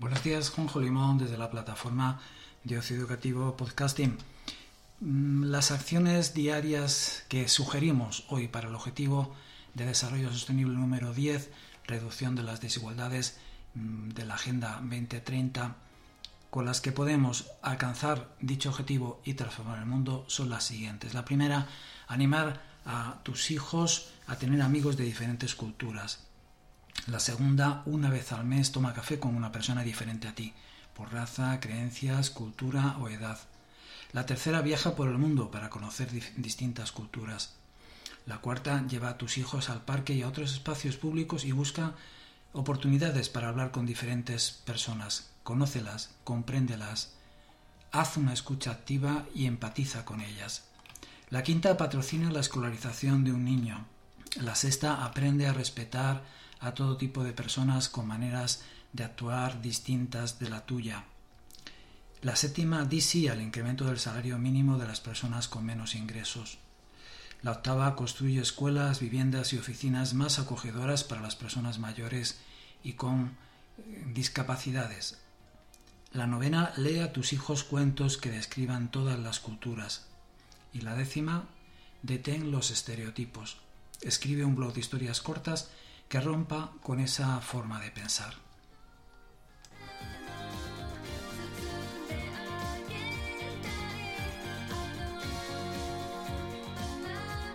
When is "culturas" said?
25.56-26.28, 36.92-37.54, 79.40-80.06